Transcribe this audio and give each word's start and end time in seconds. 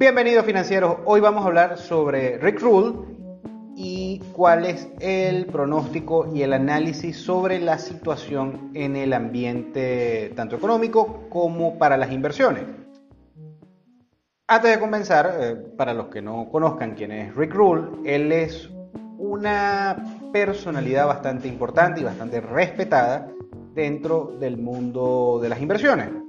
Bienvenidos 0.00 0.46
financieros, 0.46 0.96
hoy 1.04 1.20
vamos 1.20 1.44
a 1.44 1.48
hablar 1.48 1.76
sobre 1.76 2.38
Rick 2.38 2.58
Rule 2.62 3.00
y 3.76 4.18
cuál 4.32 4.64
es 4.64 4.88
el 4.98 5.44
pronóstico 5.44 6.34
y 6.34 6.40
el 6.40 6.54
análisis 6.54 7.18
sobre 7.18 7.60
la 7.60 7.76
situación 7.76 8.70
en 8.72 8.96
el 8.96 9.12
ambiente 9.12 10.32
tanto 10.34 10.56
económico 10.56 11.28
como 11.28 11.76
para 11.76 11.98
las 11.98 12.12
inversiones. 12.12 12.64
Antes 14.46 14.70
de 14.70 14.80
comenzar, 14.80 15.34
eh, 15.38 15.56
para 15.76 15.92
los 15.92 16.06
que 16.06 16.22
no 16.22 16.48
conozcan 16.50 16.94
quién 16.94 17.12
es 17.12 17.36
Rick 17.36 17.52
Rule, 17.52 17.88
él 18.06 18.32
es 18.32 18.70
una 19.18 20.02
personalidad 20.32 21.08
bastante 21.08 21.46
importante 21.46 22.00
y 22.00 22.04
bastante 22.04 22.40
respetada 22.40 23.28
dentro 23.74 24.34
del 24.40 24.56
mundo 24.56 25.40
de 25.42 25.48
las 25.50 25.60
inversiones. 25.60 26.19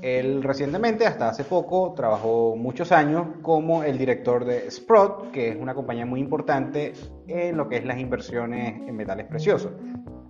Él 0.00 0.42
recientemente, 0.44 1.06
hasta 1.06 1.28
hace 1.28 1.44
poco, 1.44 1.92
trabajó 1.94 2.54
muchos 2.56 2.92
años 2.92 3.26
como 3.42 3.82
el 3.82 3.98
director 3.98 4.44
de 4.44 4.70
Sprott, 4.70 5.32
que 5.32 5.48
es 5.48 5.56
una 5.56 5.74
compañía 5.74 6.06
muy 6.06 6.20
importante 6.20 6.92
en 7.26 7.56
lo 7.56 7.68
que 7.68 7.78
es 7.78 7.84
las 7.84 7.98
inversiones 7.98 8.80
en 8.86 8.94
metales 8.94 9.26
preciosos. 9.26 9.72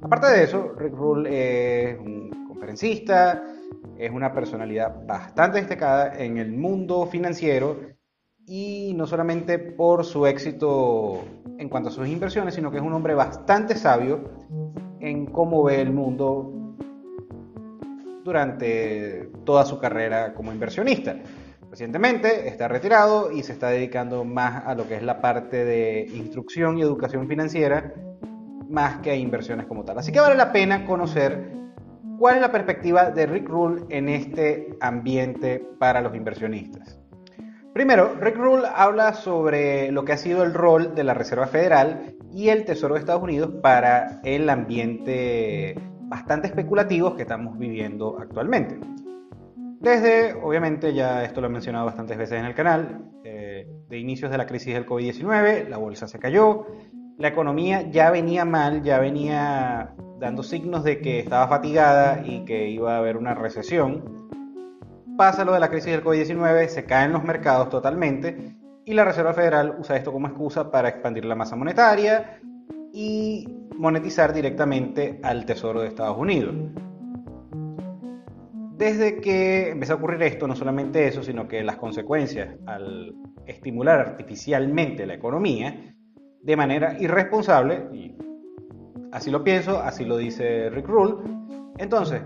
Aparte 0.01 0.29
de 0.29 0.45
eso, 0.45 0.73
Rick 0.77 0.95
Rule 0.95 1.91
es 1.91 1.99
un 1.99 2.47
conferencista, 2.49 3.43
es 3.99 4.11
una 4.11 4.33
personalidad 4.33 5.05
bastante 5.07 5.59
destacada 5.59 6.17
en 6.19 6.39
el 6.39 6.53
mundo 6.53 7.07
financiero 7.07 7.77
y 8.47 8.95
no 8.97 9.07
solamente 9.07 9.59
por 9.59 10.05
su 10.05 10.27
éxito 10.27 11.23
en 11.59 11.69
cuanto 11.69 11.91
a 11.91 11.93
sus 11.93 12.09
inversiones, 12.09 12.55
sino 12.55 12.71
que 12.71 12.79
es 12.79 12.83
un 12.83 12.95
hombre 12.95 13.15
bastante 13.15 13.75
sabio 13.75 14.31
en 15.01 15.27
cómo 15.27 15.65
ve 15.65 15.83
el 15.83 15.93
mundo 15.93 16.58
durante 18.29 19.31
toda 19.45 19.65
su 19.65 19.79
carrera 19.79 20.35
como 20.35 20.53
inversionista. 20.53 21.17
Recientemente 21.71 22.47
está 22.47 22.69
retirado 22.69 23.33
y 23.33 23.43
se 23.43 23.53
está 23.53 23.71
dedicando 23.71 24.25
más 24.25 24.67
a 24.67 24.75
lo 24.75 24.87
que 24.87 24.97
es 24.97 25.03
la 25.03 25.23
parte 25.23 25.65
de 25.65 26.07
instrucción 26.15 26.79
y 26.79 26.83
educación 26.83 27.27
financiera, 27.27 27.95
más 28.69 28.99
que 28.99 29.11
a 29.11 29.17
inversiones 29.17 29.67
como 29.67 29.85
tal. 29.85 29.99
Así 29.99 30.13
que 30.13 30.21
vale 30.21 30.35
la 30.35 30.53
pena 30.53 30.85
conocer 30.85 31.53
cuál 32.19 32.37
es 32.37 32.43
la 32.43 32.53
perspectiva 32.53 33.11
de 33.11 33.27
Rick 33.27 33.49
Rule 33.49 33.85
en 33.89 34.11
este 34.11 34.77
ambiente 34.81 35.67
para 35.79 36.03
los 36.03 36.15
inversionistas. 36.15 37.01
Primero, 37.73 38.15
Rick 38.21 38.37
Rule 38.37 38.69
habla 38.75 39.15
sobre 39.15 39.91
lo 39.91 40.05
que 40.05 40.13
ha 40.13 40.19
sido 40.19 40.43
el 40.43 40.53
rol 40.53 40.95
de 40.95 41.05
la 41.05 41.15
Reserva 41.15 41.47
Federal 41.47 42.15
y 42.31 42.51
el 42.51 42.67
Tesoro 42.67 42.95
de 42.95 43.01
Estados 43.01 43.23
Unidos 43.23 43.53
para 43.63 44.21
el 44.23 44.51
ambiente 44.51 45.77
bastante 46.09 46.49
especulativo 46.49 47.15
que 47.15 47.23
estamos 47.23 47.59
viviendo 47.59 48.19
actualmente. 48.19 48.79
Desde, 49.81 50.35
obviamente, 50.35 50.93
ya 50.93 51.23
esto 51.23 51.41
lo 51.41 51.47
he 51.47 51.51
mencionado 51.51 51.87
bastantes 51.87 52.19
veces 52.19 52.39
en 52.39 52.47
el 52.47 52.55
canal, 52.55 53.13
eh, 53.23 53.69
de 53.89 53.99
inicios 53.99 54.31
de 54.31 54.39
la 54.39 54.47
crisis 54.47 54.75
del 54.75 54.87
COVID-19, 54.87 55.69
la 55.69 55.77
bolsa 55.77 56.09
se 56.09 56.19
cayó, 56.19 56.67
la 57.17 57.29
economía 57.29 57.83
ya 57.91 58.11
venía 58.11 58.45
mal, 58.45 58.83
ya 58.83 58.99
venía 58.99 59.95
dando 60.19 60.43
signos 60.43 60.83
de 60.83 61.01
que 61.01 61.21
estaba 61.21 61.47
fatigada 61.47 62.23
y 62.25 62.45
que 62.45 62.69
iba 62.69 62.97
a 62.97 62.99
haber 62.99 63.17
una 63.17 63.35
recesión 63.35 64.29
pasa 65.19 65.45
lo 65.45 65.53
de 65.53 65.59
la 65.59 65.69
crisis 65.69 65.91
del 65.91 66.05
COVID-19, 66.05 66.69
se 66.69 66.85
caen 66.85 67.13
los 67.13 67.25
mercados 67.25 67.69
totalmente 67.71 68.55
y 68.85 68.95
la 68.95 69.05
Reserva 69.05 69.35
Federal 69.35 69.75
usa 69.77 69.97
esto 69.97 70.13
como 70.13 70.29
excusa 70.29 70.71
para 70.71 70.89
expandir 70.89 71.25
la 71.25 71.35
masa 71.35 71.57
monetaria 71.57 72.39
y 72.93 73.68
monetizar 73.79 74.35
directamente 74.35 75.21
al 75.23 75.47
Tesoro 75.47 75.81
de 75.81 75.89
Estados 75.89 76.19
Unidos. 76.19 76.55
Desde 78.77 79.21
que 79.21 79.71
empezó 79.71 79.95
a 79.95 79.97
ocurrir 79.97 80.23
esto, 80.23 80.47
no 80.47 80.55
solamente 80.55 81.07
eso, 81.07 81.23
sino 81.23 81.49
que 81.49 81.63
las 81.65 81.77
consecuencias 81.77 82.57
al 82.67 83.15
estimular 83.47 84.01
artificialmente 84.01 85.07
la 85.07 85.15
economía 85.15 85.95
de 86.43 86.57
manera 86.57 86.97
irresponsable, 87.01 87.89
y 87.93 88.17
así 89.13 89.31
lo 89.31 89.43
pienso, 89.43 89.81
así 89.81 90.05
lo 90.05 90.17
dice 90.17 90.71
Rick 90.71 90.87
Rule, 90.87 91.15
entonces 91.79 92.23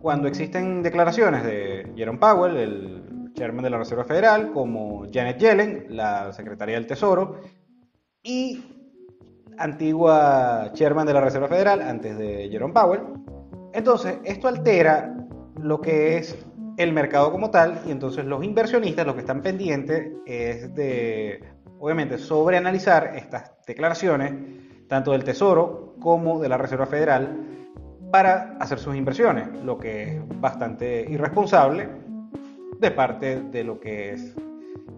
cuando 0.00 0.28
existen 0.28 0.82
declaraciones 0.82 1.44
de 1.44 1.92
Jerome 1.96 2.18
Powell, 2.18 2.56
el 2.56 3.32
chairman 3.34 3.62
de 3.64 3.70
la 3.70 3.78
Reserva 3.78 4.04
Federal, 4.04 4.52
como 4.52 5.06
Janet 5.12 5.38
Yellen, 5.38 5.86
la 5.90 6.32
secretaria 6.32 6.74
del 6.74 6.86
Tesoro, 6.86 7.40
y 8.22 8.81
antigua 9.58 10.70
chairman 10.72 11.06
de 11.06 11.14
la 11.14 11.20
Reserva 11.20 11.48
Federal 11.48 11.82
antes 11.82 12.16
de 12.16 12.48
Jerome 12.50 12.74
Powell. 12.74 13.00
Entonces, 13.72 14.18
esto 14.24 14.48
altera 14.48 15.14
lo 15.60 15.80
que 15.80 16.18
es 16.18 16.36
el 16.76 16.92
mercado 16.92 17.30
como 17.30 17.50
tal 17.50 17.80
y 17.86 17.90
entonces 17.90 18.24
los 18.24 18.42
inversionistas 18.42 19.06
lo 19.06 19.14
que 19.14 19.20
están 19.20 19.42
pendientes 19.42 20.12
es 20.26 20.74
de, 20.74 21.44
obviamente, 21.78 22.18
sobreanalizar 22.18 23.12
estas 23.16 23.52
declaraciones, 23.66 24.34
tanto 24.88 25.12
del 25.12 25.24
Tesoro 25.24 25.96
como 26.00 26.40
de 26.40 26.48
la 26.48 26.56
Reserva 26.56 26.86
Federal, 26.86 27.48
para 28.10 28.56
hacer 28.60 28.78
sus 28.78 28.94
inversiones, 28.94 29.48
lo 29.64 29.78
que 29.78 30.16
es 30.16 30.40
bastante 30.40 31.06
irresponsable 31.08 31.88
de 32.78 32.90
parte 32.90 33.40
de 33.40 33.64
lo 33.64 33.80
que 33.80 34.12
es 34.12 34.34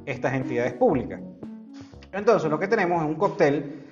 estas 0.06 0.34
entidades 0.34 0.72
públicas. 0.75 1.20
Entonces, 2.12 2.50
lo 2.50 2.59
que 2.59 2.69
tenemos 2.69 3.03
es 3.03 3.09
un 3.09 3.16
cóctel 3.16 3.83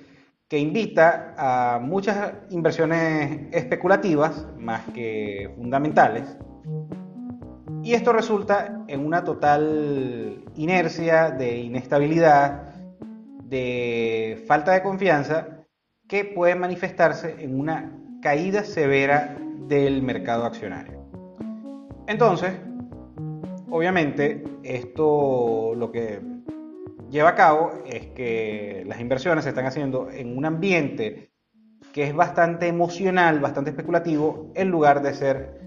que 0.53 0.59
invita 0.59 1.33
a 1.35 1.79
muchas 1.79 2.31
inversiones 2.51 3.47
especulativas 3.51 4.45
más 4.55 4.83
que 4.93 5.51
fundamentales. 5.55 6.37
Y 7.81 7.93
esto 7.93 8.13
resulta 8.13 8.83
en 8.87 9.03
una 9.03 9.23
total 9.23 10.45
inercia, 10.55 11.31
de 11.31 11.57
inestabilidad, 11.57 12.69
de 13.45 14.43
falta 14.47 14.73
de 14.73 14.83
confianza 14.83 15.65
que 16.07 16.23
puede 16.23 16.53
manifestarse 16.53 17.35
en 17.39 17.59
una 17.59 17.91
caída 18.21 18.63
severa 18.63 19.35
del 19.67 20.03
mercado 20.03 20.45
accionario. 20.45 21.03
Entonces, 22.05 22.53
obviamente, 23.71 24.43
esto 24.61 25.73
lo 25.73 25.91
que 25.91 26.32
lleva 27.13 27.29
a 27.29 27.35
cabo 27.35 27.71
es 27.85 28.07
que 28.07 28.83
las 28.87 28.99
inversiones 28.99 29.43
se 29.43 29.51
están 29.51 29.67
haciendo 29.67 30.09
en 30.09 30.35
un 30.35 30.45
ambiente 30.45 31.29
que 31.93 32.05
es 32.05 32.15
bastante 32.15 32.67
emocional, 32.67 33.39
bastante 33.39 33.69
especulativo, 33.69 34.51
en 34.55 34.69
lugar 34.69 35.03
de 35.03 35.13
ser 35.13 35.61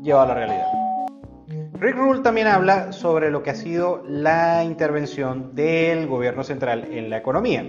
llevado 0.00 0.24
a 0.24 0.28
la 0.28 0.34
realidad. 0.34 0.66
Rick 1.74 1.96
Rule 1.96 2.20
también 2.22 2.46
habla 2.46 2.92
sobre 2.92 3.30
lo 3.30 3.42
que 3.42 3.50
ha 3.50 3.54
sido 3.54 4.02
la 4.08 4.64
intervención 4.64 5.54
del 5.54 6.06
gobierno 6.06 6.42
central 6.42 6.88
en 6.90 7.10
la 7.10 7.18
economía. 7.18 7.62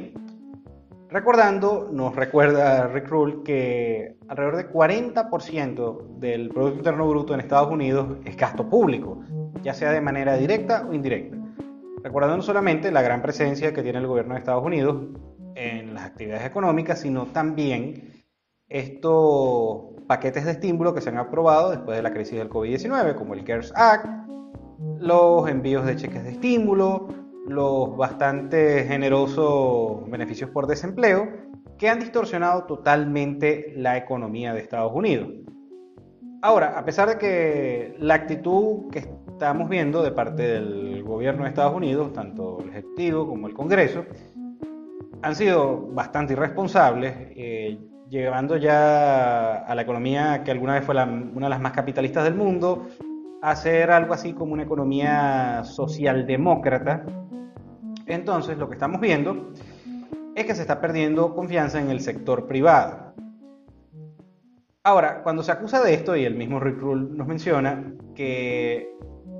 Recordando, 1.10 1.90
nos 1.92 2.16
recuerda 2.16 2.88
Rick 2.88 3.10
Rule 3.10 3.38
que 3.44 4.16
alrededor 4.30 4.56
del 4.56 4.72
40% 4.72 6.18
del 6.20 6.50
Producto 6.50 6.78
Interno 6.78 7.10
Bruto 7.10 7.34
en 7.34 7.42
Estados 7.42 7.72
Unidos 7.72 8.20
es 8.24 8.38
gasto 8.38 8.70
público, 8.70 9.20
ya 9.64 9.74
sea 9.74 9.92
de 9.92 10.00
manera 10.00 10.38
directa 10.38 10.86
o 10.90 10.94
indirecta. 10.94 11.37
Recordando 12.03 12.38
no 12.38 12.44
solamente 12.44 12.91
la 12.91 13.02
gran 13.02 13.22
presencia 13.22 13.74
que 13.74 13.84
tiene 13.84 14.00
el 14.00 14.08
gobierno 14.08 14.34
de 14.34 14.40
Estados 14.40 14.63
Unidos 14.63 15.08
en 15.56 15.94
las 15.94 16.06
actividades 16.06 16.46
económicas, 16.46 17.00
sino 17.00 17.25
también 17.28 18.24
estos 18.69 19.96
paquetes 20.07 20.46
de 20.46 20.52
estímulo 20.52 20.94
que 20.94 21.02
se 21.02 21.09
han 21.09 21.18
aprobado 21.18 21.72
después 21.72 21.97
de 21.97 22.03
la 22.03 22.13
crisis 22.13 22.38
del 22.38 22.50
COVID-19, 22.50 23.16
como 23.16 23.34
el 23.34 23.44
CARES 23.44 23.74
Act, 23.75 24.06
los 25.00 25.50
envíos 25.50 25.86
de 25.86 25.96
cheques 25.96 26.24
de 26.24 26.31
estímulo, 26.31 27.07
los 27.47 27.96
bastante 27.96 28.84
generosos 28.84 30.09
beneficios 30.09 30.50
por 30.50 30.68
desempleo 30.68 31.28
que 31.78 31.90
han 31.90 32.00
distorsionado 32.00 32.66
totalmente 32.66 33.74
la 33.75 33.97
economía 33.97 34.53
de 34.53 34.59
Estados 34.62 34.91
Unidos. 34.94 35.30
Ahora, 36.41 36.78
a 36.78 36.86
pesar 36.86 37.09
de 37.09 37.18
que 37.18 37.96
la 38.00 38.16
actitud 38.16 38.90
que 38.91 39.07
estamos 39.38 39.70
viendo 39.70 40.02
de 40.02 40.12
parte 40.12 40.42
del 40.42 41.03
gobierno 41.03 41.44
de 41.44 41.50
Estados 41.50 41.75
Unidos, 41.75 42.12
tanto 42.12 42.60
el 42.63 42.69
Ejecutivo 42.69 43.28
como 43.28 43.48
el 43.48 43.54
Congreso, 43.54 44.04
han 45.22 45.36
sido 45.36 45.88
bastante 45.92 46.34
irresponsables, 46.34 47.13
eh, 47.36 47.78
llevando 48.10 48.57
ya 48.57 49.57
a 49.57 49.75
la 49.75 49.84
economía 49.84 50.44
que 50.44 50.50
alguna 50.50 50.74
vez 50.74 50.84
fue 50.84 50.95
una 50.95 51.45
de 51.45 51.50
las 51.50 51.62
más 51.62 51.72
capitalistas 51.72 52.24
del 52.24 52.34
mundo, 52.34 52.88
a 53.44 53.56
ser 53.56 53.92
algo 53.92 54.16
así 54.16 54.34
como 54.34 54.54
una 54.54 54.63
economía 54.63 55.63
socialdemócrata, 55.63 57.06
entonces, 58.07 58.57
lo 58.57 58.69
que 58.69 58.74
estamos 58.75 59.00
viendo 59.00 59.51
es 60.36 60.45
que 60.45 60.56
se 60.56 60.62
está 60.62 60.81
perdiendo 60.81 61.36
confianza 61.36 61.80
en 61.80 61.92
el 61.92 62.00
sector 62.00 62.48
privado. 62.48 63.13
Ahora, 64.84 65.22
cuando 65.22 65.44
se 65.44 65.51
acusa 65.51 65.84
de 65.84 65.94
esto, 65.94 66.16
y 66.16 66.24
el 66.24 66.34
mismo 66.34 66.60
Rick 66.60 66.80
Rule 66.80 67.10
nos 67.12 67.28
menciona, 67.28 67.94
que 68.16 68.89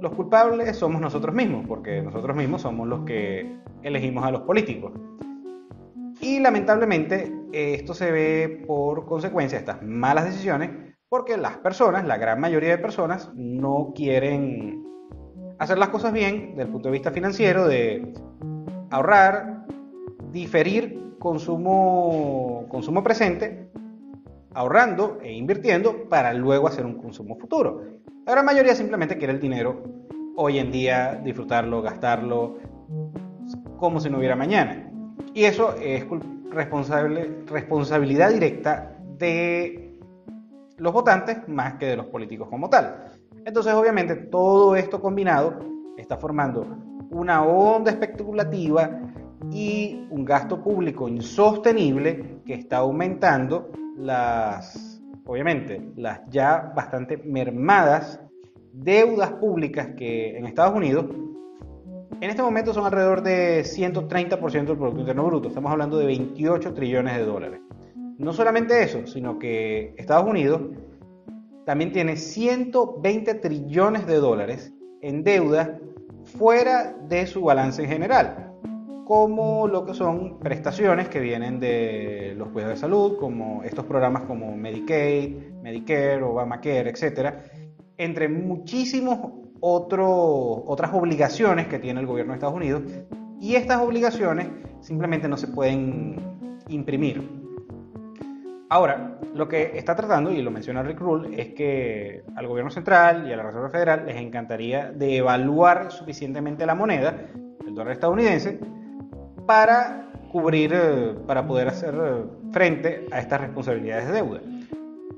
los 0.02 0.14
culpables 0.14 0.76
somos 0.76 1.02
nosotros 1.02 1.34
mismos, 1.34 1.66
porque 1.68 2.02
nosotros 2.02 2.36
mismos 2.36 2.62
somos 2.62 2.88
los 2.88 3.02
que 3.02 3.60
elegimos 3.84 4.24
a 4.24 4.32
los 4.32 4.42
políticos. 4.42 4.94
Y 6.22 6.40
lamentablemente 6.40 7.32
esto 7.52 7.94
se 7.94 8.12
ve 8.12 8.64
por 8.68 9.06
consecuencia 9.06 9.58
de 9.58 9.66
estas 9.66 9.84
malas 9.84 10.26
decisiones, 10.26 10.72
porque 11.10 11.38
las 11.38 11.58
personas, 11.58 12.06
la 12.06 12.18
gran 12.18 12.40
mayoría 12.40 12.70
de 12.70 12.78
personas, 12.78 13.32
no 13.36 13.94
quieren 13.96 14.84
hacer 15.60 15.78
las 15.78 15.90
cosas 15.90 16.14
bien 16.14 16.50
desde 16.50 16.64
el 16.64 16.70
punto 16.70 16.90
de 16.90 16.94
vista 16.94 17.12
financiero, 17.12 17.68
de 17.68 18.14
ahorrar, 18.90 19.66
diferir 20.32 21.16
consumo, 21.20 22.66
consumo 22.70 23.04
presente, 23.04 23.70
ahorrando 24.54 25.20
e 25.22 25.34
invirtiendo 25.34 26.10
para 26.10 26.34
luego 26.34 26.68
hacer 26.68 26.86
un 26.86 26.96
consumo 26.96 27.38
futuro. 27.38 27.84
La 28.28 28.34
gran 28.34 28.46
mayoría 28.46 28.76
simplemente 28.76 29.18
quiere 29.18 29.32
el 29.32 29.40
dinero 29.40 29.82
hoy 30.36 30.60
en 30.60 30.70
día, 30.70 31.22
disfrutarlo, 31.24 31.82
gastarlo, 31.82 32.58
como 33.78 34.02
si 34.02 34.10
no 34.10 34.18
hubiera 34.18 34.36
mañana. 34.36 34.92
Y 35.34 35.46
eso 35.46 35.74
es 35.82 36.06
responsable, 36.52 37.46
responsabilidad 37.46 38.32
directa 38.32 38.98
de 39.18 39.98
los 40.76 40.92
votantes 40.92 41.48
más 41.48 41.76
que 41.76 41.86
de 41.86 41.96
los 41.96 42.08
políticos 42.08 42.50
como 42.50 42.70
tal. 42.70 43.14
Entonces, 43.46 43.74
obviamente, 43.74 44.18
todo 44.18 44.76
esto 44.76 45.00
combinado 45.00 45.60
está 45.98 46.18
formando 46.18 46.68
una 47.10 47.46
onda 47.46 47.92
especulativa 47.92 49.04
y 49.54 50.06
un 50.10 50.26
gasto 50.26 50.62
público 50.62 51.08
insostenible 51.08 52.42
que 52.46 52.56
está 52.56 52.80
aumentando 52.80 53.72
las, 53.96 54.97
obviamente, 55.28 55.92
las 55.96 56.22
ya 56.30 56.72
bastante 56.76 57.18
mermadas 57.18 58.20
deudas 58.74 59.34
públicas 59.34 59.90
que 59.98 60.38
en 60.38 60.46
Estados 60.46 60.76
Unidos 60.76 61.06
en 62.20 62.30
este 62.30 62.42
momento 62.42 62.74
son 62.74 62.86
alrededor 62.86 63.22
de 63.22 63.62
130% 63.62 64.66
del 64.66 64.78
Producto 64.78 65.02
Interno 65.02 65.26
Bruto. 65.26 65.50
Estamos 65.50 65.72
hablando 65.72 65.98
de 66.00 66.08
28 66.08 66.74
trillones 66.74 67.16
de 67.16 67.26
dólares. 67.26 67.62
No 68.18 68.34
solamente 68.34 68.82
eso, 68.82 69.06
sino 69.06 69.38
que 69.38 69.94
Estados 69.98 70.28
Unidos 70.28 70.62
también 71.66 71.92
tiene 71.92 72.16
120 72.16 73.36
trillones 73.36 74.08
de 74.08 74.16
dólares 74.16 74.74
en 75.02 75.24
deuda 75.24 75.78
fuera 76.24 76.96
de 77.08 77.28
su 77.28 77.42
balance 77.42 77.84
en 77.84 77.90
general, 77.90 78.47
como 79.08 79.70
lo 79.70 79.86
que 79.86 79.94
son 79.94 80.38
prestaciones 80.38 81.08
que 81.08 81.22
vienen 81.22 81.62
de 81.62 82.34
los 82.36 82.50
cuidados 82.50 82.76
de 82.76 82.82
salud, 82.82 83.18
como 83.18 83.64
estos 83.64 83.86
programas 83.86 84.24
como 84.24 84.54
Medicaid, 84.58 85.54
Medicare, 85.64 86.22
Obamacare, 86.22 86.90
etc., 86.90 87.34
entre 87.98 88.28
muchísimos 88.28 89.20
otros 89.62 90.10
otras 90.66 90.94
obligaciones 90.94 91.68
que 91.68 91.80
tiene 91.80 92.02
el 92.02 92.06
gobierno 92.06 92.34
de 92.34 92.36
Estados 92.36 92.56
Unidos, 92.58 92.84
y 93.40 93.56
estas 93.56 93.80
obligaciones 93.80 94.50
simplemente 94.82 95.30
no 95.30 95.38
se 95.38 95.48
pueden 95.48 96.18
imprimir. 96.68 97.24
Ahora, 98.68 99.22
lo 99.34 99.48
que 99.48 99.78
está 99.78 99.96
tratando, 99.96 100.34
y 100.34 100.42
lo 100.42 100.52
menciona 100.52 100.84
Rick 100.84 101.00
Rule, 101.00 101.42
es 101.42 101.54
que 101.54 102.26
al 102.36 102.46
gobierno 102.46 102.72
central 102.72 103.26
y 103.26 103.32
a 103.32 103.38
la 103.38 103.44
Reserva 103.44 103.70
Federal 103.70 104.06
les 104.06 104.18
encantaría 104.18 104.92
de 104.92 105.16
evaluar 105.16 105.94
suficientemente 105.94 106.66
la 106.66 106.76
moneda, 106.76 107.16
el 107.66 107.74
dólar 107.74 107.94
estadounidense, 107.94 108.60
para 109.48 110.12
cubrir, 110.32 110.74
eh, 110.76 111.16
para 111.26 111.48
poder 111.48 111.70
hacer 111.70 111.96
eh, 111.96 112.24
frente 112.52 113.08
a 113.12 113.20
estas 113.20 113.42
responsabilidades 113.42 114.08
de 114.08 114.14
deuda. 114.14 114.42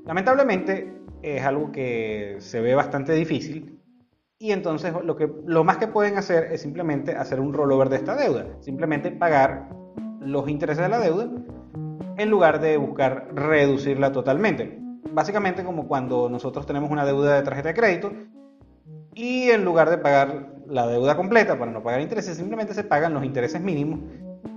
Lamentablemente 0.06 0.94
es 1.20 1.42
algo 1.44 1.70
que 1.72 2.36
se 2.38 2.60
ve 2.60 2.74
bastante 2.74 3.12
difícil 3.12 3.78
y 4.38 4.52
entonces 4.52 4.94
lo, 5.04 5.16
que, 5.16 5.30
lo 5.44 5.64
más 5.64 5.76
que 5.76 5.86
pueden 5.86 6.16
hacer 6.16 6.50
es 6.52 6.62
simplemente 6.62 7.14
hacer 7.14 7.40
un 7.40 7.52
rollover 7.52 7.90
de 7.90 7.96
esta 7.96 8.16
deuda, 8.16 8.46
simplemente 8.60 9.10
pagar 9.10 9.68
los 10.20 10.48
intereses 10.48 10.82
de 10.82 10.88
la 10.88 10.98
deuda 10.98 11.28
en 12.16 12.30
lugar 12.30 12.60
de 12.60 12.76
buscar 12.76 13.28
reducirla 13.34 14.12
totalmente. 14.12 14.78
Básicamente 15.12 15.64
como 15.64 15.88
cuando 15.88 16.28
nosotros 16.30 16.66
tenemos 16.66 16.90
una 16.90 17.04
deuda 17.04 17.36
de 17.36 17.42
tarjeta 17.42 17.68
de 17.68 17.74
crédito 17.74 18.12
y 19.14 19.50
en 19.50 19.64
lugar 19.64 19.90
de 19.90 19.98
pagar 19.98 20.59
la 20.70 20.86
deuda 20.86 21.16
completa 21.16 21.58
para 21.58 21.70
no 21.70 21.82
pagar 21.82 22.00
intereses, 22.00 22.36
simplemente 22.36 22.74
se 22.74 22.84
pagan 22.84 23.12
los 23.12 23.24
intereses 23.24 23.60
mínimos, 23.60 24.00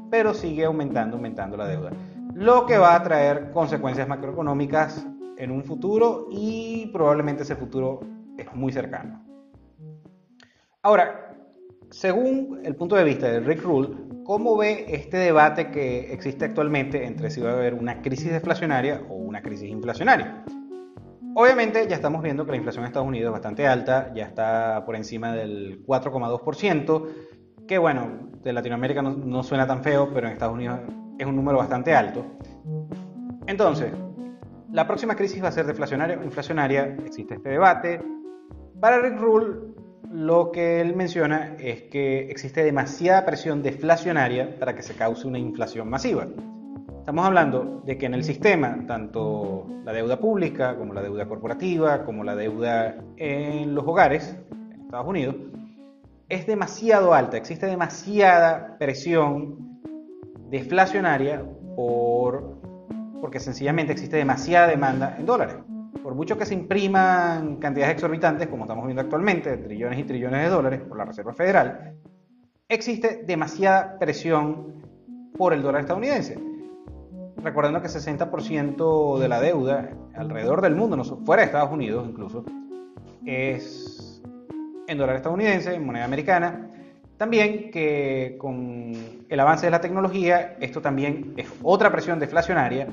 pero 0.10 0.34
sigue 0.34 0.66
aumentando, 0.66 1.18
aumentando 1.18 1.58
la 1.58 1.68
deuda. 1.68 1.92
Lo 2.34 2.66
que 2.66 2.78
va 2.78 2.96
a 2.96 3.04
traer 3.04 3.52
consecuencias 3.52 4.08
macroeconómicas 4.08 5.06
en 5.38 5.52
un 5.52 5.64
futuro 5.64 6.28
y 6.32 6.90
probablemente 6.94 7.44
ese 7.44 7.56
futuro 7.56 8.02
es 8.38 8.54
muy 8.54 8.72
cercano. 8.72 9.24
Ahora, 10.82 11.36
según 11.90 12.62
el 12.64 12.76
punto 12.76 12.96
de 12.96 13.04
vista 13.04 13.28
de 13.28 13.40
Rick 13.40 13.64
Rule, 13.64 13.90
¿Cómo 14.24 14.56
ve 14.56 14.86
este 14.88 15.18
debate 15.18 15.70
que 15.70 16.14
existe 16.14 16.46
actualmente 16.46 17.06
entre 17.06 17.30
si 17.30 17.42
va 17.42 17.50
a 17.50 17.54
haber 17.56 17.74
una 17.74 18.02
crisis 18.02 18.32
deflacionaria 18.32 19.02
o 19.10 19.16
una 19.16 19.42
crisis 19.42 19.70
inflacionaria? 19.70 20.46
Obviamente 21.36 21.88
ya 21.88 21.96
estamos 21.96 22.22
viendo 22.22 22.46
que 22.46 22.52
la 22.52 22.58
inflación 22.58 22.84
en 22.84 22.88
Estados 22.88 23.08
Unidos 23.08 23.28
es 23.28 23.32
bastante 23.32 23.66
alta, 23.66 24.12
ya 24.14 24.26
está 24.26 24.84
por 24.86 24.96
encima 24.96 25.34
del 25.34 25.84
4,2%, 25.86 27.08
que 27.68 27.78
bueno, 27.80 28.30
de 28.44 28.54
Latinoamérica 28.54 29.02
no, 29.02 29.44
suena 29.44 29.66
tan 29.66 29.84
feo, 29.84 30.12
pero 30.14 30.28
en 30.28 30.34
Estados 30.34 30.54
Unidos 30.54 30.80
es 31.18 31.26
un 31.26 31.36
número 31.36 31.58
bastante 31.58 31.96
alto. 31.96 32.24
Entonces, 33.48 33.92
la 34.72 34.86
próxima 34.86 35.16
crisis 35.16 35.44
va 35.44 35.48
a 35.48 35.52
ser 35.52 35.66
deflacionaria 35.66 36.20
o 36.20 36.24
inflacionaria, 36.24 36.98
existe 37.06 37.36
este 37.36 37.50
debate. 37.50 38.02
Para 38.80 39.00
Rick 39.00 39.20
Rule, 39.20 39.74
lo 40.12 40.52
que 40.52 40.82
él 40.82 40.96
menciona 40.96 41.56
es 41.58 41.84
que 41.84 42.30
existe 42.30 42.64
demasiada 42.64 43.26
presión 43.26 43.64
deflacionaria 43.64 44.60
para 44.60 44.76
que 44.76 44.84
se 44.84 44.94
cause 44.94 45.28
una 45.28 45.40
inflación 45.40 45.90
masiva. 45.90 46.28
Estamos 47.04 47.26
hablando 47.26 47.82
de 47.86 47.98
que 47.98 48.06
en 48.06 48.14
el 48.14 48.24
sistema, 48.24 48.78
tanto 48.88 49.68
la 49.84 49.92
deuda 49.92 50.22
pública 50.22 50.78
como 50.78 50.94
la 50.94 51.02
deuda 51.02 51.28
corporativa, 51.28 52.06
como 52.06 52.24
la 52.24 52.34
deuda 52.34 52.96
en 53.18 53.76
los 53.76 53.86
hogares, 53.86 54.38
en 54.72 54.84
Estados 54.84 55.06
Unidos, 55.06 55.36
es 56.30 56.48
demasiado 56.48 57.14
alta, 57.14 57.36
existe 57.36 57.66
demasiada 57.66 58.78
presión 58.80 59.82
deflacionaria 60.50 61.44
por, 61.76 62.62
porque 63.20 63.42
sencillamente 63.42 63.92
existe 63.92 64.16
demasiada 64.16 64.68
demanda 64.68 65.18
en 65.20 65.26
dólares 65.26 65.58
por 66.02 66.16
mucho 66.16 66.38
que 66.38 66.46
se 66.46 66.54
impriman 66.54 67.58
cantidades 67.58 67.96
exorbitantes, 67.96 68.48
como 68.48 68.64
estamos 68.64 68.86
viendo 68.86 69.02
actualmente, 69.02 69.58
trillones 69.58 70.00
y 70.00 70.04
trillones 70.06 70.44
de 70.44 70.50
dólares 70.50 70.80
por 70.88 70.98
la 70.98 71.04
Reserva 71.04 71.34
Federal, 71.34 71.96
existe 72.70 73.24
demasiada 73.28 74.00
presión 74.00 74.82
por 75.38 75.54
el 75.54 75.62
dólar 75.62 75.82
estadounidense. 75.82 76.53
Recordando 77.44 77.82
que 77.82 77.90
60% 77.90 79.20
de 79.20 79.28
la 79.28 79.42
deuda 79.42 79.90
alrededor 80.16 80.62
del 80.62 80.76
mundo, 80.76 80.96
no 80.96 81.04
fuera 81.04 81.42
de 81.42 81.48
Estados 81.48 81.72
Unidos 81.72 82.08
incluso, 82.08 82.46
es 83.26 84.24
en 84.88 84.98
dólar 84.98 85.18
estadounidense, 85.18 85.74
en 85.74 85.86
moneda 85.86 86.06
americana. 86.06 86.70
También 87.18 87.70
que 87.70 88.38
con 88.40 88.94
el 89.28 89.40
avance 89.40 89.68
de 89.68 89.72
la 89.72 89.82
tecnología, 89.82 90.56
esto 90.62 90.82
también 90.82 91.34
es 91.38 91.48
otra 91.62 91.92
presión 91.92 92.18
deflacionaria 92.18 92.88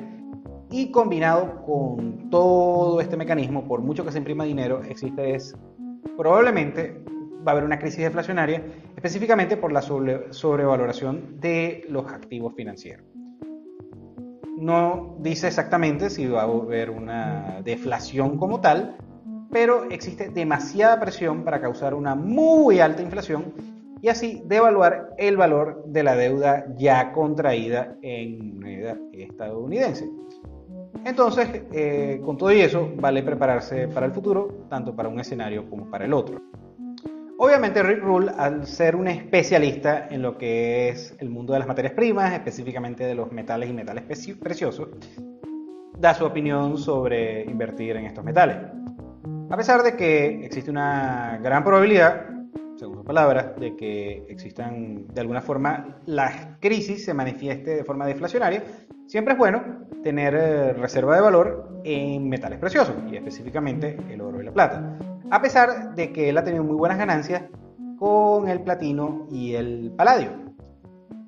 y 0.71 0.91
combinado 0.91 1.65
con 1.65 2.29
todo 2.31 3.01
este 3.01 3.17
mecanismo, 3.17 3.67
por 3.67 3.81
mucho 3.81 4.05
que 4.05 4.13
se 4.13 4.19
imprima 4.19 4.45
dinero, 4.45 4.83
existe 4.83 5.39
probablemente 6.17 7.03
va 7.47 7.53
a 7.53 7.55
haber 7.55 7.65
una 7.65 7.79
crisis 7.79 8.01
deflacionaria, 8.01 8.63
específicamente 8.95 9.57
por 9.57 9.73
la 9.73 9.81
sobrevaloración 9.81 11.41
de 11.41 11.85
los 11.89 12.07
activos 12.13 12.55
financieros. 12.55 13.20
No 14.61 15.17
dice 15.19 15.47
exactamente 15.47 16.11
si 16.11 16.27
va 16.27 16.43
a 16.43 16.45
haber 16.45 16.91
una 16.91 17.63
deflación 17.65 18.37
como 18.37 18.61
tal, 18.61 18.97
pero 19.51 19.85
existe 19.91 20.29
demasiada 20.29 21.01
presión 21.01 21.45
para 21.45 21.63
causar 21.63 21.95
una 21.95 22.15
muy 22.15 22.79
alta 22.79 23.01
inflación 23.01 23.55
y 24.03 24.09
así 24.09 24.43
devaluar 24.45 25.15
el 25.17 25.39
valor 25.39 25.85
de 25.87 26.03
la 26.03 26.15
deuda 26.15 26.67
ya 26.77 27.11
contraída 27.13 27.97
en 28.03 28.59
moneda 28.59 28.99
estadounidense. 29.13 30.11
Entonces, 31.05 31.63
eh, 31.73 32.21
con 32.23 32.37
todo 32.37 32.53
y 32.53 32.61
eso, 32.61 32.91
vale 32.97 33.23
prepararse 33.23 33.89
para 33.89 34.05
el 34.05 34.13
futuro, 34.13 34.67
tanto 34.69 34.95
para 34.95 35.09
un 35.09 35.19
escenario 35.21 35.69
como 35.71 35.91
para 35.91 36.05
el 36.05 36.13
otro. 36.13 36.39
Obviamente 37.43 37.83
Rick 37.83 38.03
Rule, 38.03 38.31
al 38.37 38.67
ser 38.67 38.95
un 38.95 39.09
especialista 39.09 40.09
en 40.11 40.21
lo 40.21 40.37
que 40.37 40.91
es 40.91 41.17
el 41.21 41.31
mundo 41.31 41.55
de 41.55 41.59
las 41.59 41.67
materias 41.67 41.95
primas, 41.95 42.35
específicamente 42.35 43.05
de 43.05 43.15
los 43.15 43.33
metales 43.33 43.71
y 43.71 43.73
metales 43.73 44.05
preciosos, 44.39 44.91
da 45.99 46.13
su 46.13 46.27
opinión 46.27 46.77
sobre 46.77 47.43
invertir 47.45 47.97
en 47.97 48.05
estos 48.05 48.23
metales. 48.23 48.59
A 49.49 49.57
pesar 49.57 49.83
de 49.83 49.97
que 49.97 50.45
existe 50.45 50.71
una 50.71 51.39
gran 51.43 51.65
probabilidad, 51.65 52.27
según 52.77 52.97
sus 52.97 53.07
palabras, 53.07 53.59
de 53.59 53.75
que 53.75 54.27
existan 54.29 55.07
de 55.07 55.21
alguna 55.23 55.41
forma 55.41 55.99
la 56.05 56.59
crisis 56.61 57.07
se 57.07 57.15
manifieste 57.15 57.75
de 57.75 57.85
forma 57.85 58.05
deflacionaria, 58.05 58.63
Siempre 59.11 59.33
es 59.33 59.39
bueno 59.41 59.89
tener 60.05 60.37
eh, 60.37 60.73
reserva 60.73 61.17
de 61.17 61.21
valor 61.21 61.81
en 61.83 62.29
metales 62.29 62.61
preciosos 62.61 62.95
y 63.11 63.17
específicamente 63.17 63.97
el 64.09 64.21
oro 64.21 64.41
y 64.41 64.45
la 64.45 64.53
plata. 64.53 64.97
A 65.31 65.41
pesar 65.41 65.95
de 65.95 66.13
que 66.13 66.29
él 66.29 66.39
ha 66.39 66.45
tenido 66.45 66.65
muy 66.65 66.77
buenas 66.77 66.99
ganancias 66.99 67.45
con 67.99 68.49
el 68.49 68.63
platino 68.63 69.27
y 69.31 69.55
el 69.55 69.93
paladio. 69.97 70.31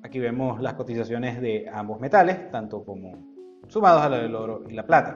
Aquí 0.03 0.19
vemos 0.19 0.61
las 0.61 0.73
cotizaciones 0.73 1.41
de 1.41 1.69
ambos 1.73 1.99
metales, 1.99 2.51
tanto 2.51 2.83
como 2.83 3.13
sumados 3.67 4.01
a 4.01 4.09
la 4.09 4.17
del 4.17 4.35
oro 4.35 4.63
y 4.69 4.73
la 4.73 4.85
plata. 4.85 5.15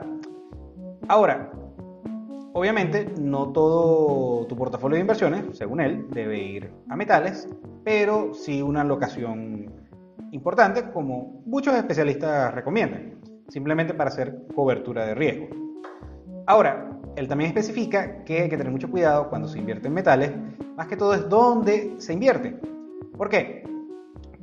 Ahora, 1.08 1.50
Obviamente, 2.58 3.06
no 3.20 3.52
todo 3.52 4.44
tu 4.46 4.56
portafolio 4.56 4.96
de 4.96 5.02
inversiones, 5.02 5.56
según 5.56 5.80
él, 5.80 6.06
debe 6.10 6.38
ir 6.38 6.72
a 6.88 6.96
metales, 6.96 7.48
pero 7.84 8.34
sí 8.34 8.62
una 8.62 8.82
locación 8.82 9.72
importante, 10.32 10.90
como 10.90 11.40
muchos 11.46 11.76
especialistas 11.76 12.52
recomiendan, 12.52 13.20
simplemente 13.46 13.94
para 13.94 14.08
hacer 14.10 14.46
cobertura 14.56 15.06
de 15.06 15.14
riesgo. 15.14 15.46
Ahora, 16.46 16.97
él 17.18 17.28
también 17.28 17.48
especifica 17.48 18.24
que 18.24 18.42
hay 18.42 18.48
que 18.48 18.56
tener 18.56 18.72
mucho 18.72 18.90
cuidado 18.90 19.28
cuando 19.28 19.48
se 19.48 19.58
invierte 19.58 19.88
en 19.88 19.94
metales, 19.94 20.32
más 20.76 20.86
que 20.86 20.96
todo 20.96 21.14
es 21.14 21.28
dónde 21.28 21.94
se 21.98 22.12
invierte. 22.12 22.56
¿Por 23.16 23.28
qué? 23.28 23.64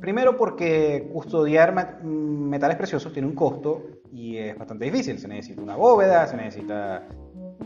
Primero 0.00 0.36
porque 0.36 1.08
custodiar 1.12 1.72
metales 2.02 2.76
preciosos 2.76 3.12
tiene 3.12 3.26
un 3.26 3.34
costo 3.34 3.82
y 4.12 4.36
es 4.36 4.56
bastante 4.56 4.84
difícil. 4.84 5.18
Se 5.18 5.26
necesita 5.26 5.62
una 5.62 5.76
bóveda, 5.76 6.26
se 6.26 6.36
necesita 6.36 7.08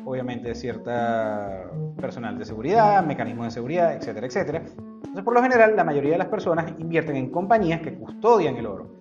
obviamente 0.04 0.54
cierta 0.54 1.70
personal 2.00 2.38
de 2.38 2.44
seguridad, 2.44 3.04
mecanismos 3.04 3.46
de 3.46 3.50
seguridad, 3.50 3.94
etcétera, 3.94 4.26
etcétera. 4.26 4.62
Entonces, 4.86 5.24
por 5.24 5.34
lo 5.34 5.42
general, 5.42 5.74
la 5.74 5.84
mayoría 5.84 6.12
de 6.12 6.18
las 6.18 6.28
personas 6.28 6.72
invierten 6.78 7.16
en 7.16 7.30
compañías 7.30 7.80
que 7.80 7.94
custodian 7.94 8.56
el 8.56 8.66
oro. 8.66 9.00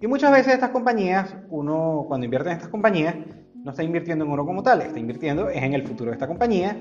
Y 0.00 0.06
muchas 0.06 0.32
veces 0.32 0.54
estas 0.54 0.70
compañías, 0.70 1.36
uno 1.50 2.04
cuando 2.06 2.24
invierte 2.24 2.50
en 2.50 2.56
estas 2.56 2.70
compañías, 2.70 3.16
no 3.64 3.70
está 3.70 3.82
invirtiendo 3.82 4.24
en 4.24 4.30
oro 4.30 4.46
como 4.46 4.62
tal, 4.62 4.82
está 4.82 4.98
invirtiendo 4.98 5.50
en 5.50 5.74
el 5.74 5.86
futuro 5.86 6.10
de 6.10 6.14
esta 6.14 6.26
compañía. 6.26 6.76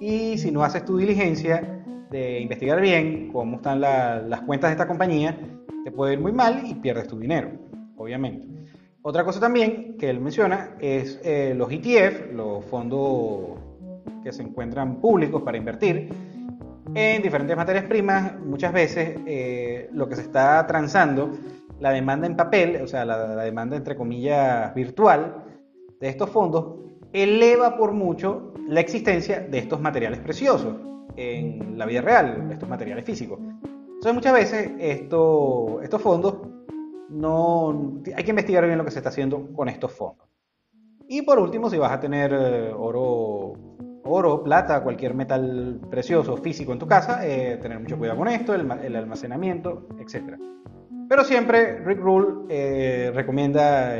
Y 0.00 0.38
si 0.38 0.50
no 0.50 0.64
haces 0.64 0.84
tu 0.84 0.96
diligencia 0.96 1.84
de 2.10 2.40
investigar 2.40 2.80
bien 2.80 3.30
cómo 3.32 3.56
están 3.56 3.80
las 3.80 4.40
cuentas 4.42 4.70
de 4.70 4.72
esta 4.72 4.88
compañía, 4.88 5.36
te 5.84 5.90
puede 5.90 6.14
ir 6.14 6.20
muy 6.20 6.32
mal 6.32 6.62
y 6.66 6.74
pierdes 6.74 7.06
tu 7.08 7.18
dinero, 7.18 7.50
obviamente. 7.96 8.48
Otra 9.02 9.24
cosa 9.24 9.40
también 9.40 9.96
que 9.98 10.10
él 10.10 10.20
menciona 10.20 10.76
es 10.78 11.20
eh, 11.24 11.54
los 11.56 11.70
ETF, 11.72 12.32
los 12.32 12.64
fondos 12.66 13.58
que 14.22 14.32
se 14.32 14.42
encuentran 14.42 15.00
públicos 15.00 15.42
para 15.42 15.58
invertir 15.58 16.08
en 16.94 17.22
diferentes 17.22 17.56
materias 17.56 17.84
primas. 17.84 18.38
Muchas 18.40 18.72
veces 18.72 19.18
eh, 19.26 19.88
lo 19.92 20.08
que 20.08 20.16
se 20.16 20.22
está 20.22 20.64
transando, 20.66 21.32
la 21.80 21.90
demanda 21.90 22.26
en 22.26 22.36
papel, 22.36 22.80
o 22.82 22.86
sea, 22.86 23.04
la 23.04 23.42
demanda 23.42 23.76
entre 23.76 23.96
comillas 23.96 24.72
virtual 24.74 25.41
de 26.02 26.08
estos 26.08 26.30
fondos, 26.30 26.80
eleva 27.12 27.76
por 27.76 27.92
mucho 27.92 28.52
la 28.66 28.80
existencia 28.80 29.38
de 29.38 29.58
estos 29.58 29.80
materiales 29.80 30.18
preciosos 30.18 30.74
en 31.14 31.78
la 31.78 31.86
vida 31.86 32.00
real, 32.00 32.48
estos 32.50 32.68
materiales 32.68 33.04
físicos. 33.04 33.38
Entonces 33.38 34.12
muchas 34.12 34.32
veces 34.32 34.72
esto, 34.80 35.80
estos 35.80 36.02
fondos 36.02 36.38
no 37.08 38.02
hay 38.16 38.24
que 38.24 38.30
investigar 38.30 38.66
bien 38.66 38.78
lo 38.78 38.84
que 38.84 38.90
se 38.90 38.98
está 38.98 39.10
haciendo 39.10 39.52
con 39.54 39.68
estos 39.68 39.92
fondos. 39.92 40.26
Y 41.06 41.22
por 41.22 41.38
último, 41.38 41.70
si 41.70 41.78
vas 41.78 41.92
a 41.92 42.00
tener 42.00 42.32
eh, 42.32 42.72
oro, 42.76 43.52
oro, 44.02 44.42
plata, 44.42 44.82
cualquier 44.82 45.14
metal 45.14 45.80
precioso 45.88 46.36
físico 46.36 46.72
en 46.72 46.80
tu 46.80 46.88
casa, 46.88 47.24
eh, 47.24 47.58
tener 47.58 47.78
mucho 47.78 47.96
cuidado 47.96 48.18
con 48.18 48.26
esto, 48.26 48.54
el, 48.54 48.96
almacenamiento, 48.96 49.86
etc. 50.00 50.36
Pero 51.08 51.22
siempre 51.22 51.78
Rick 51.84 52.00
Rule 52.00 52.46
eh, 52.48 53.12
recomienda 53.14 53.94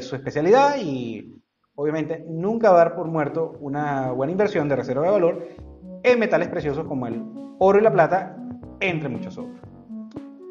su 0.00 0.16
especialidad 0.16 0.76
y 0.82 1.33
obviamente 1.76 2.24
nunca 2.28 2.72
dar 2.72 2.94
por 2.94 3.06
muerto 3.06 3.56
una 3.60 4.12
buena 4.12 4.32
inversión 4.32 4.68
de 4.68 4.76
reserva 4.76 5.04
de 5.04 5.10
valor 5.10 5.48
en 6.02 6.18
metales 6.18 6.48
preciosos 6.48 6.86
como 6.86 7.06
el 7.06 7.22
oro 7.58 7.78
y 7.78 7.82
la 7.82 7.92
plata, 7.92 8.36
entre 8.80 9.08
muchos 9.08 9.38
otros. 9.38 9.60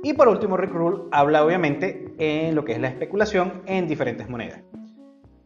Y 0.03 0.13
por 0.13 0.27
último, 0.27 0.57
Rick 0.57 0.73
Rule 0.73 1.03
habla 1.11 1.45
obviamente 1.45 2.13
en 2.17 2.55
lo 2.55 2.65
que 2.65 2.73
es 2.73 2.79
la 2.79 2.89
especulación 2.89 3.61
en 3.65 3.87
diferentes 3.87 4.29
monedas. 4.29 4.61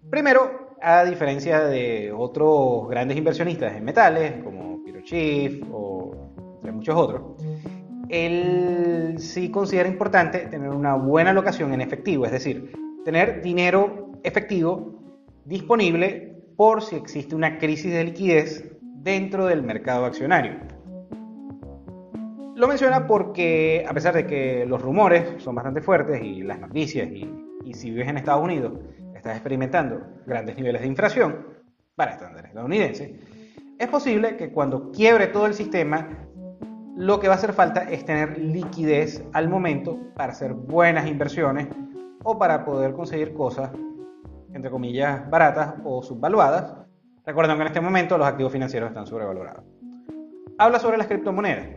Primero, 0.09 0.75
a 0.81 1.03
diferencia 1.03 1.65
de 1.65 2.11
otros 2.15 2.87
grandes 2.89 3.17
inversionistas 3.17 3.75
en 3.75 3.83
metales, 3.83 4.43
como 4.43 4.83
Peter 4.83 5.01
Schiff 5.01 5.63
o 5.71 6.11
entre 6.55 6.71
muchos 6.71 6.95
otros, 6.95 7.21
él 8.09 9.15
sí 9.17 9.51
considera 9.51 9.89
importante 9.89 10.39
tener 10.47 10.69
una 10.69 10.95
buena 10.95 11.31
alocación 11.31 11.73
en 11.73 11.81
efectivo, 11.81 12.25
es 12.25 12.31
decir, 12.31 12.71
tener 13.03 13.41
dinero 13.41 14.11
efectivo 14.23 14.96
disponible 15.47 16.35
por 16.57 16.81
si 16.81 16.97
existe 16.97 17.33
una 17.33 17.57
crisis 17.57 17.93
de 17.93 18.03
liquidez 18.03 18.69
dentro 18.81 19.45
del 19.45 19.63
mercado 19.63 20.05
accionario. 20.05 20.57
Lo 22.55 22.67
menciona 22.67 23.07
porque, 23.07 23.85
a 23.87 23.93
pesar 23.93 24.13
de 24.13 24.25
que 24.25 24.65
los 24.65 24.81
rumores 24.81 25.41
son 25.41 25.55
bastante 25.55 25.81
fuertes 25.81 26.21
y 26.21 26.41
las 26.43 26.59
noticias, 26.59 27.07
y, 27.09 27.73
si 27.73 27.91
vives 27.91 28.07
en 28.07 28.17
Estados 28.17 28.43
Unidos, 28.43 28.73
estás 29.15 29.35
experimentando 29.35 30.01
grandes 30.25 30.57
niveles 30.57 30.81
de 30.81 30.87
inflación, 30.87 31.45
para 31.95 32.11
estándares 32.11 32.49
estadounidenses, 32.49 33.11
es 33.79 33.87
posible 33.87 34.35
que 34.37 34.51
cuando 34.51 34.91
quiebre 34.91 35.27
todo 35.27 35.45
el 35.45 35.53
sistema, 35.53 36.27
lo 36.95 37.19
que 37.19 37.27
va 37.27 37.35
a 37.35 37.37
hacer 37.37 37.53
falta 37.53 37.83
es 37.83 38.03
tener 38.05 38.37
liquidez 38.37 39.23
al 39.33 39.49
momento 39.49 39.97
para 40.15 40.33
hacer 40.33 40.53
buenas 40.53 41.07
inversiones 41.07 41.67
o 42.23 42.37
para 42.37 42.65
poder 42.65 42.93
conseguir 42.93 43.33
cosas, 43.33 43.71
entre 44.53 44.71
comillas, 44.71 45.29
baratas 45.29 45.75
o 45.83 46.01
subvaluadas. 46.01 46.75
Recuerden 47.25 47.55
que 47.55 47.61
en 47.61 47.67
este 47.67 47.81
momento 47.81 48.17
los 48.17 48.27
activos 48.27 48.51
financieros 48.51 48.89
están 48.89 49.05
sobrevalorados. 49.05 49.63
Habla 50.57 50.79
sobre 50.79 50.97
las 50.97 51.07
criptomonedas. 51.07 51.67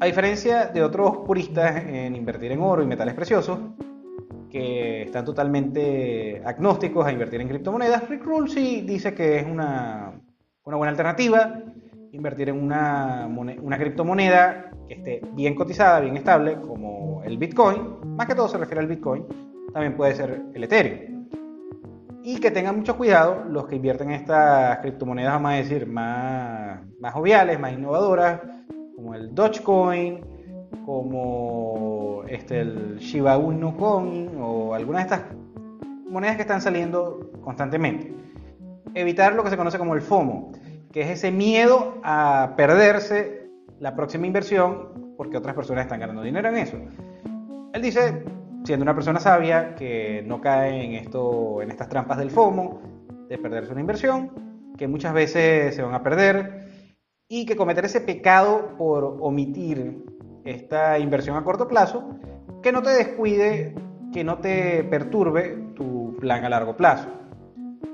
A 0.00 0.06
diferencia 0.06 0.66
de 0.66 0.82
otros 0.82 1.18
puristas 1.18 1.84
en 1.84 2.14
invertir 2.16 2.52
en 2.52 2.60
oro 2.60 2.82
y 2.82 2.86
metales 2.86 3.14
preciosos, 3.14 3.58
que 4.50 5.02
están 5.02 5.24
totalmente 5.24 6.42
agnósticos 6.44 7.06
a 7.06 7.12
invertir 7.12 7.40
en 7.40 7.48
criptomonedas, 7.48 8.08
Rick 8.08 8.24
Rule 8.24 8.50
sí 8.50 8.80
dice 8.80 9.14
que 9.14 9.38
es 9.38 9.46
una, 9.46 10.12
una 10.64 10.76
buena 10.76 10.90
alternativa 10.90 11.62
invertir 12.12 12.48
en 12.48 12.62
una, 12.62 13.26
una 13.26 13.78
criptomoneda 13.78 14.70
que 14.86 14.94
esté 14.94 15.20
bien 15.34 15.54
cotizada, 15.54 16.00
bien 16.00 16.16
estable, 16.16 16.56
como 16.60 17.22
el 17.24 17.38
Bitcoin. 17.38 18.16
Más 18.16 18.26
que 18.26 18.34
todo 18.34 18.48
se 18.48 18.58
refiere 18.58 18.80
al 18.80 18.86
Bitcoin, 18.86 19.26
también 19.72 19.96
puede 19.96 20.14
ser 20.14 20.42
el 20.54 20.64
Ethereum. 20.64 21.17
Y 22.28 22.40
que 22.40 22.50
tengan 22.50 22.76
mucho 22.76 22.98
cuidado 22.98 23.42
los 23.48 23.66
que 23.66 23.76
invierten 23.76 24.10
en 24.10 24.16
estas 24.16 24.80
criptomonedas, 24.80 25.32
vamos 25.32 25.50
a 25.50 25.54
decir, 25.54 25.86
más, 25.86 26.78
más 27.00 27.14
joviales, 27.14 27.58
más 27.58 27.72
innovadoras, 27.72 28.42
como 28.94 29.14
el 29.14 29.34
Dogecoin, 29.34 30.20
como 30.84 32.24
este, 32.28 32.60
el 32.60 32.98
Shiba 32.98 33.34
Inu 33.38 33.74
Coin 33.78 34.30
o 34.38 34.74
algunas 34.74 35.08
de 35.08 35.14
estas 35.14 35.34
monedas 36.10 36.36
que 36.36 36.42
están 36.42 36.60
saliendo 36.60 37.30
constantemente. 37.40 38.12
Evitar 38.92 39.32
lo 39.34 39.42
que 39.42 39.48
se 39.48 39.56
conoce 39.56 39.78
como 39.78 39.94
el 39.94 40.02
FOMO, 40.02 40.52
que 40.92 41.00
es 41.00 41.08
ese 41.08 41.32
miedo 41.32 41.94
a 42.04 42.52
perderse 42.58 43.48
la 43.80 43.96
próxima 43.96 44.26
inversión 44.26 45.14
porque 45.16 45.38
otras 45.38 45.54
personas 45.54 45.86
están 45.86 46.00
ganando 46.00 46.20
dinero 46.20 46.50
en 46.50 46.56
eso. 46.56 46.76
Él 47.72 47.80
dice, 47.80 48.22
siendo 48.68 48.82
una 48.82 48.94
persona 48.94 49.18
sabia, 49.18 49.74
que 49.74 50.22
no 50.26 50.42
cae 50.42 50.84
en, 50.84 50.92
esto, 50.92 51.62
en 51.62 51.70
estas 51.70 51.88
trampas 51.88 52.18
del 52.18 52.30
FOMO, 52.30 52.82
de 53.26 53.38
perderse 53.38 53.72
una 53.72 53.80
inversión, 53.80 54.30
que 54.76 54.86
muchas 54.86 55.14
veces 55.14 55.74
se 55.74 55.80
van 55.80 55.94
a 55.94 56.02
perder, 56.02 56.68
y 57.30 57.46
que 57.46 57.56
cometer 57.56 57.86
ese 57.86 58.02
pecado 58.02 58.74
por 58.76 59.04
omitir 59.20 60.04
esta 60.44 60.98
inversión 60.98 61.38
a 61.38 61.44
corto 61.44 61.66
plazo, 61.66 62.18
que 62.62 62.70
no 62.70 62.82
te 62.82 62.90
descuide, 62.90 63.74
que 64.12 64.22
no 64.22 64.36
te 64.36 64.84
perturbe 64.84 65.72
tu 65.74 66.14
plan 66.20 66.44
a 66.44 66.50
largo 66.50 66.76
plazo. 66.76 67.08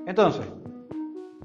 Entonces, 0.09 0.45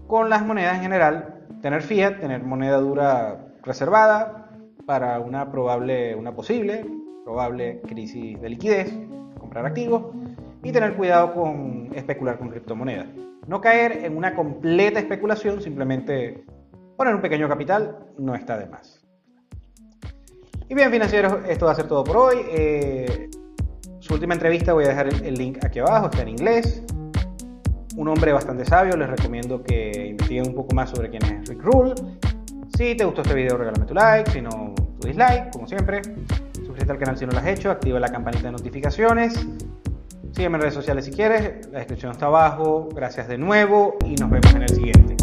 con 0.07 0.31
las 0.31 0.43
monedas 0.43 0.77
en 0.77 0.81
general, 0.81 1.45
tener 1.61 1.83
fiat, 1.83 2.19
tener 2.19 2.41
moneda 2.41 2.79
dura 2.79 3.53
reservada 3.61 4.49
para 4.87 5.19
una 5.19 5.51
probable, 5.51 6.15
una 6.15 6.33
posible, 6.33 6.83
probable 7.23 7.79
crisis 7.81 8.41
de 8.41 8.49
liquidez, 8.49 8.91
comprar 9.49 9.65
activos 9.65 10.13
y 10.63 10.71
tener 10.71 10.95
cuidado 10.95 11.33
con 11.33 11.89
especular 11.95 12.37
con 12.37 12.49
criptomonedas. 12.49 13.07
No 13.47 13.59
caer 13.59 14.05
en 14.05 14.15
una 14.15 14.35
completa 14.35 14.99
especulación, 14.99 15.59
simplemente 15.61 16.45
Poner 16.99 17.15
un 17.15 17.21
pequeño 17.21 17.47
capital 17.47 17.97
no 18.17 18.35
está 18.35 18.57
de 18.57 18.65
más. 18.65 18.99
Y 20.67 20.75
bien, 20.75 20.91
financieros, 20.91 21.33
esto 21.47 21.67
va 21.67 21.71
a 21.71 21.75
ser 21.75 21.87
todo 21.87 22.03
por 22.03 22.17
hoy. 22.17 22.41
Eh, 22.49 23.29
su 23.99 24.15
última 24.15 24.33
entrevista 24.33 24.73
voy 24.73 24.83
a 24.83 24.89
dejar 24.89 25.07
el, 25.07 25.33
link 25.35 25.63
aquí 25.63 25.79
abajo, 25.79 26.07
está 26.07 26.23
en 26.23 26.27
inglés. 26.27 26.83
Un 27.95 28.09
hombre 28.09 28.33
bastante 28.33 28.65
sabio, 28.65 28.97
les 28.97 29.09
recomiendo 29.09 29.63
que 29.63 30.07
investiguen 30.09 30.49
un 30.49 30.55
poco 30.55 30.75
más 30.75 30.89
sobre 30.89 31.09
quién 31.09 31.23
es 31.23 31.47
Rick 31.47 31.61
Rule. 31.63 31.95
Si 32.77 32.95
te 32.95 33.05
gustó 33.05 33.21
este 33.21 33.33
video, 33.33 33.55
regálame 33.55 33.85
tu 33.85 33.93
like, 33.93 34.29
si 34.31 34.41
no, 34.41 34.75
tu 34.99 35.07
dislike, 35.07 35.53
como 35.53 35.67
siempre. 35.67 36.01
Suscríbete 36.89 36.91
al 36.91 36.99
canal 36.99 37.17
si 37.19 37.25
no 37.25 37.31
lo 37.33 37.37
has 37.37 37.59
hecho, 37.59 37.69
activa 37.69 37.99
la 37.99 38.09
campanita 38.09 38.45
de 38.45 38.51
notificaciones. 38.51 39.33
Sígueme 40.31 40.55
en 40.55 40.61
redes 40.61 40.73
sociales 40.73 41.05
si 41.05 41.11
quieres, 41.11 41.67
la 41.71 41.79
descripción 41.79 42.11
está 42.11 42.25
abajo. 42.25 42.89
Gracias 42.95 43.27
de 43.27 43.37
nuevo 43.37 43.97
y 44.05 44.15
nos 44.15 44.29
vemos 44.29 44.55
en 44.55 44.63
el 44.63 44.69
siguiente. 44.69 45.18